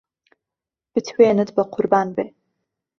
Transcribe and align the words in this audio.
بتوێنت 0.93 1.49
به 1.55 1.63
قوربان 1.73 2.07
بێ 2.15 2.25